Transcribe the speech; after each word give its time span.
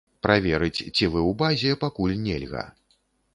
Праверыць, 0.25 0.79
ці 0.95 1.09
вы 1.15 1.19
ў 1.29 1.35
базе, 1.41 1.75
пакуль 1.85 2.17
нельга. 2.25 2.65